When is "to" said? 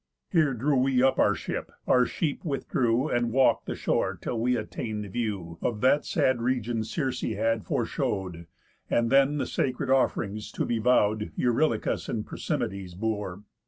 10.53-10.65